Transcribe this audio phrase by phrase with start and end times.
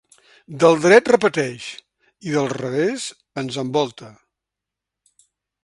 [0.61, 1.67] Del dret repeteix
[2.29, 3.05] i del revés
[3.43, 4.13] ens envolta.